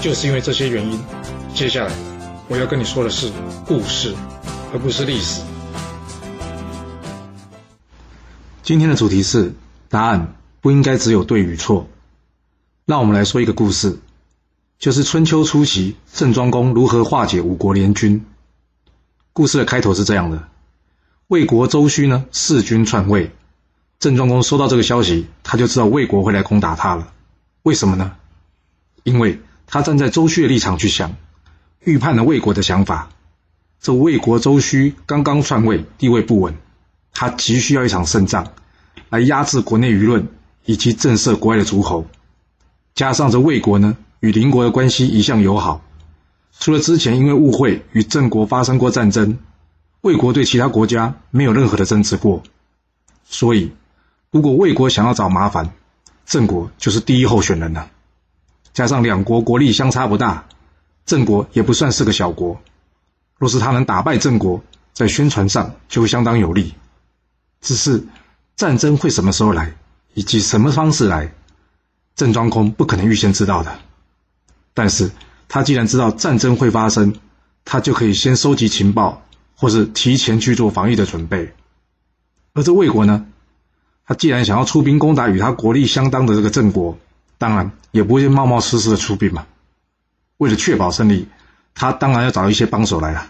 [0.00, 1.00] 就是因为这些原因，
[1.54, 1.92] 接下来
[2.48, 3.32] 我要跟你说的是
[3.66, 4.14] 故事，
[4.72, 5.42] 而不是历史。
[8.62, 9.52] 今天的主题是
[9.88, 11.88] 答案不应该只有对与错。
[12.86, 13.98] 让我们来说一个故事，
[14.78, 18.24] 就是春秋初期郑庄公如何化解五国联军。
[19.32, 20.48] 故事的开头是这样的：
[21.26, 23.32] 魏国周须呢弑君篡位，
[23.98, 27.12] 郑庄公收到这个消息，他就知道魏国会来攻打他了。
[27.64, 28.12] 为什么呢？
[29.02, 29.40] 因为
[29.70, 31.14] 他站在周须的立场去想，
[31.84, 33.10] 预判了魏国的想法。
[33.80, 36.56] 这魏国周须刚刚篡位，地位不稳，
[37.12, 38.52] 他急需要一场胜仗，
[39.10, 40.26] 来压制国内舆论
[40.64, 42.06] 以及震慑国外的诸侯。
[42.94, 45.82] 加上这魏国呢，与邻国的关系一向友好，
[46.58, 49.38] 除了之前因为误会与郑国发生过战争，
[50.00, 52.42] 魏国对其他国家没有任何的争执过。
[53.24, 53.70] 所以，
[54.30, 55.70] 如果魏国想要找麻烦，
[56.24, 57.90] 郑国就是第一候选人了。
[58.78, 60.46] 加上两国国力相差不大，
[61.04, 62.60] 郑国也不算是个小国。
[63.36, 64.62] 若是他能打败郑国，
[64.92, 66.74] 在宣传上就会相当有利。
[67.60, 68.06] 只是
[68.54, 69.74] 战争会什么时候来，
[70.14, 71.34] 以及什么方式来，
[72.14, 73.80] 郑庄公不可能预先知道的。
[74.74, 75.10] 但是
[75.48, 77.16] 他既然知道战争会发生，
[77.64, 79.24] 他就可以先收集情报，
[79.56, 81.52] 或是提前去做防御的准备。
[82.54, 83.26] 而这魏国呢，
[84.06, 86.96] 他既然想要出兵攻打与他国力相当的这个郑国。
[87.38, 89.46] 当然也不会冒冒失失的出兵嘛。
[90.38, 91.28] 为了确保胜利，
[91.74, 93.26] 他当然要找一些帮手来了。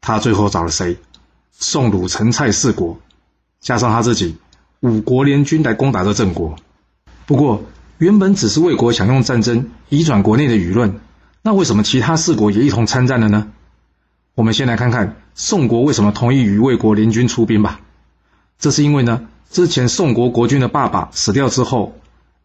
[0.00, 0.98] 他最后找了谁？
[1.52, 2.98] 宋、鲁、陈、蔡四国，
[3.60, 4.36] 加上他自己，
[4.80, 6.56] 五国联军来攻打这郑国。
[7.26, 7.62] 不过，
[7.98, 11.00] 原本只是魏国想用战争移转国内的舆论，
[11.42, 13.52] 那为什么其他四国也一同参战了呢？
[14.34, 17.80] 我们先来看看宋国为什么同意与魏国联军出兵吧。
[18.58, 21.96] 这是因为呢，之前宋国国君的爸爸死掉之后。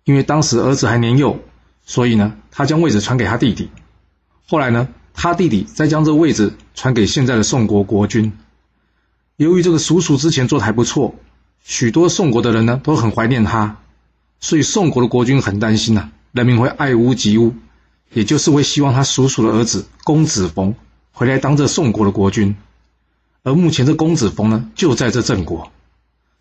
[0.07, 1.37] 因为当时儿子还年幼，
[1.85, 3.69] 所以呢，他将位置传给他弟弟。
[4.47, 8.31] 后来呢，他弟弟再将这位置传给现在的宋国国君。
[9.35, 11.13] 由于这个叔叔之前做的还不错，
[11.61, 13.79] 许多宋国的人呢都很怀念他，
[14.39, 17.53] 所以宋国的国君很担心呐，人民会爱屋及乌，
[18.13, 20.73] 也就是会希望他叔叔的儿子公子冯
[21.11, 22.55] 回来当这宋国的国君。
[23.43, 25.69] 而目前这公子冯呢，就在这郑国。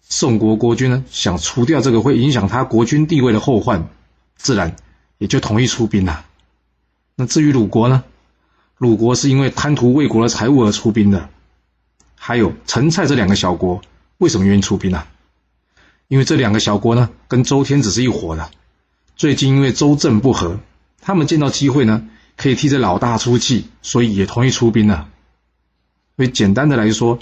[0.08, 3.88] 宋国国君呢，想除掉这个会影响他国君地位的后患，
[4.36, 4.76] 自然
[5.18, 6.24] 也就同意出兵了。
[7.16, 8.04] 那至于鲁国呢？
[8.78, 11.28] 鲁国是因为贪图魏国的财物而出兵的。
[12.14, 13.80] 还有陈蔡这两个小国，
[14.18, 15.04] 为什么愿意出兵呢？
[16.08, 18.50] 因为这两个小国呢，跟周天子是一伙的。
[19.16, 20.60] 最近因为周郑不和，
[21.00, 25.08] 他们见到机会呢，可以替这老大出气，所以也同意出兵了。
[26.16, 27.18] 所以简单的来说，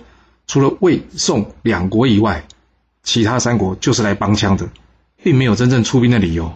[0.47, 2.44] 除了魏、宋两国以外，
[3.05, 4.69] 其他三国就是来帮腔的，
[5.23, 6.53] 并没有真正出兵的理由。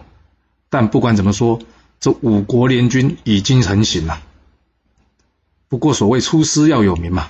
[0.67, 1.59] 但不管怎么说，
[1.99, 4.21] 这五国联军已经成型了。
[5.67, 7.29] 不过所谓出师要有名嘛，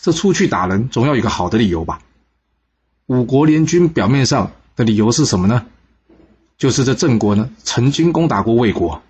[0.00, 2.00] 这出去打人总要有个好的理由吧。
[3.06, 5.66] 五国联军表面上的理由是什么呢？
[6.56, 9.02] 就是这郑国呢曾经攻打过魏国，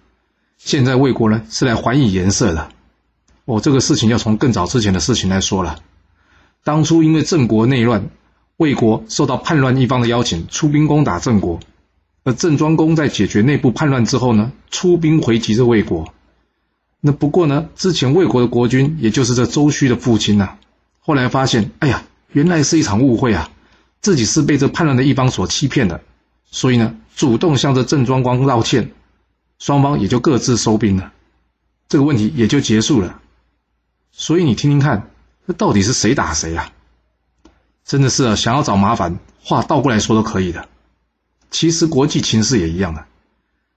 [0.57, 2.71] 现在魏国呢是来还以颜色的。
[3.45, 5.81] 哦，这个事情要从更早之前的事情来说了。
[6.63, 8.09] 当初因为郑国内乱。
[8.57, 11.61] 魏国受到叛乱一方的邀请，出兵攻打郑国。
[12.23, 16.15] 而郑庄公在解决内部叛乱之后呢，出兵回击这魏国。
[17.01, 20.57] 那不过呢，之前魏国的国君，也就是这周须的父亲呐，
[21.01, 23.51] 后来发现，哎呀，原来是一场误会啊，
[24.01, 26.01] 自己是被这叛乱的一方所欺骗的，
[26.47, 28.93] 所以呢，主动向这郑庄公道歉，
[29.59, 31.13] 双方也就各自收兵了，
[31.89, 33.21] 这个问题也就结束了。
[34.13, 35.11] 所以你听听看，
[35.47, 36.73] 这到底是谁打谁啊？
[37.85, 40.69] 真的是啊，想要找麻烦，话倒过来说都可以的。
[41.51, 43.05] 其实国际情势也一样的，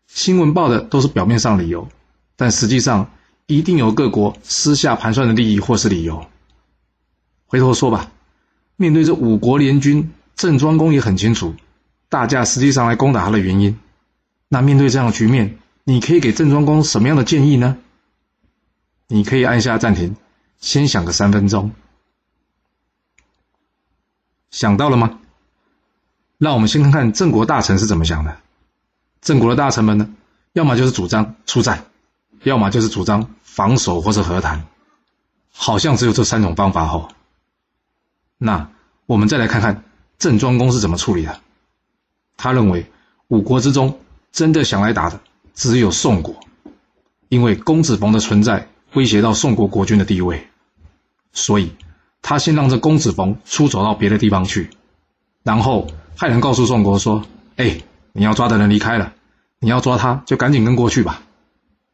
[0.07, 1.87] 新闻报的都是表面上理由，
[2.35, 3.11] 但实际上
[3.45, 6.25] 一定有各国私下盘算的利益或是理由。
[7.45, 8.11] 回头说吧，
[8.77, 11.55] 面对这五国联军，郑庄公也很清楚，
[12.09, 13.77] 大家实际上来攻打他的原因。
[14.47, 17.77] 那面对这样的局面，你可以给郑庄公什么样的建议呢？
[19.09, 20.15] 你可以按下暂停，
[20.59, 21.71] 先想个三分钟。
[24.51, 25.19] 想到了吗？
[26.37, 28.37] 让我们先看看郑国大臣是怎么想的。
[29.21, 30.13] 郑国的大臣们呢，
[30.53, 31.85] 要么就是主张出战，
[32.43, 34.65] 要么就是主张防守或是和谈，
[35.51, 37.09] 好像只有这三种方法吼。
[38.37, 38.69] 那
[39.07, 39.83] 我们再来看看
[40.19, 41.41] 郑庄公是怎么处理的。
[42.37, 42.91] 他认为
[43.29, 43.99] 五国之中
[44.31, 45.19] 真的想来打的
[45.55, 46.39] 只有宋国，
[47.29, 50.47] 因为公子冯的存在威胁到宋国国君的地位，
[51.33, 51.75] 所以
[52.29, 54.69] 他先让这公子冯出走到别的地方去，
[55.43, 55.87] 然后
[56.17, 57.25] 派人告诉宋国说
[57.55, 57.79] ：“哎，
[58.11, 59.13] 你要抓的人离开了，
[59.61, 61.23] 你要抓他就赶紧跟过去吧。”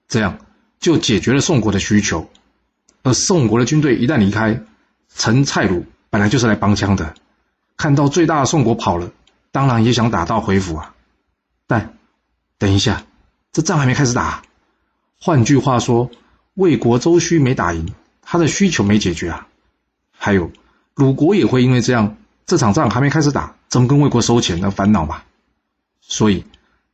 [0.09, 0.39] 这样
[0.79, 2.27] 就解决了宋国的需求。
[3.03, 4.59] 而宋国的军队一旦离开，
[5.15, 7.13] 陈蔡鲁本来就是来帮腔的，
[7.77, 9.11] 看到最大的宋国跑了。
[9.51, 10.95] 当然也想打道回府啊，
[11.67, 11.93] 但
[12.57, 13.03] 等一下，
[13.51, 14.41] 这仗还没开始打。
[15.21, 16.09] 换句话说，
[16.55, 17.93] 魏国周须没打赢，
[18.23, 19.47] 他的需求没解决啊。
[20.25, 20.49] 还有，
[20.95, 22.15] 鲁国也会因为这样，
[22.45, 25.25] 这场仗还没开始打，怎么跟魏国收钱而烦恼吧？
[25.99, 26.45] 所以，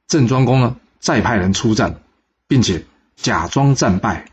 [0.08, 2.02] 郑庄公呢，再派人出战，
[2.48, 4.26] 并且假装战败，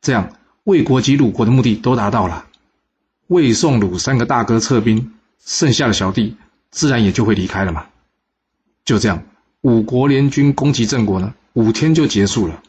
[0.00, 0.32] 这样
[0.64, 2.46] 魏国及鲁国的目的都达到了。
[3.28, 6.36] 魏、宋、鲁三个大哥撤兵，剩下的小弟。
[6.72, 7.86] 自然也就会离开了嘛。
[8.84, 9.22] 就这样，
[9.60, 12.60] 五国联军攻击郑国呢，五天就结束了。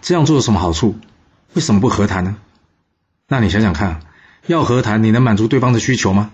[0.00, 0.96] 这样做有什么好处？
[1.52, 2.38] 为什么不和谈呢？
[3.28, 4.00] 那你想想看，
[4.46, 6.30] 要和谈，你能满足对方的需求吗？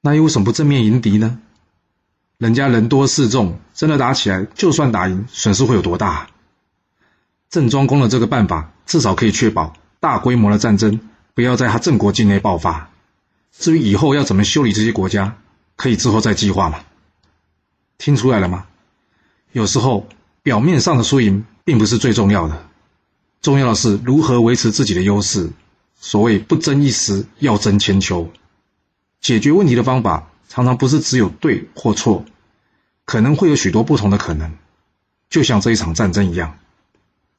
[0.00, 1.38] 那又为什么不正面迎敌呢？
[2.38, 6.28] 人家人多势众，真的打起来，就算打赢，损失会有多大？
[7.50, 11.00] 郑庄公的这个办法，至少可以确保大规模的战争
[11.34, 12.90] 不要在他郑国境内爆发。
[13.50, 15.36] 至于以后要怎么修理这些国家，
[15.76, 16.80] 可以之后再计划嘛。
[17.98, 18.66] 听出来了吗？
[19.52, 20.06] 有时候
[20.42, 22.68] 表面上的输赢并不是最重要的，
[23.42, 25.50] 重要的是如何维持自己的优势。
[26.00, 28.30] 所谓不争一时，要争千秋。
[29.20, 32.24] 解决问题的方法常常不是只有对或错，
[33.04, 34.56] 可能会有许多不同的可能。
[35.28, 36.58] 就像这一场战争一样，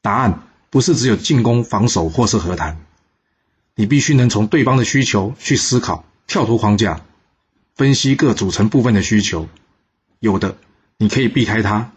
[0.02, 2.84] 答案不是只有进攻、防守或是和谈。
[3.74, 7.00] 你必须能从对方的需求去思考，跳脱框架，
[7.74, 9.48] 分析各组成部分的需求。
[10.18, 10.58] 有的
[10.98, 11.92] 你可以避开他，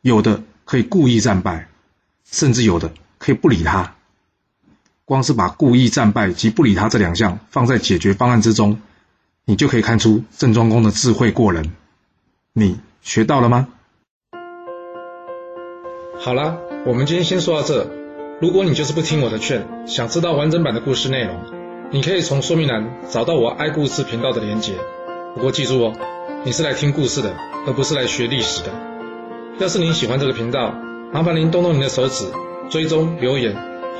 [0.00, 1.68] 有的可以故意战败，
[2.24, 3.94] 甚至有的可以不理他。
[5.12, 8.80] 光是把故意战败及不理他这两项放在解决方案之中，
[9.44, 11.70] 你就可以看出郑庄公的智慧过人。
[12.54, 13.68] 你学到了吗？
[16.18, 16.56] 好了，
[16.86, 17.90] 我们今天先说到这。
[18.40, 21.36] 如果你就是不听我的劝，想知道完整版的故事内容，
[21.90, 24.72] 你可以从说明栏找到我爱故事频道的连结。
[25.34, 25.92] 不过记住哦，
[26.42, 27.36] 你是来听故事的，
[27.66, 28.72] 而不是来学历史的。
[29.58, 30.74] 要是您喜欢这个频道，
[31.12, 32.24] 麻烦您动动您的手指，
[32.70, 33.54] 追踪、留言，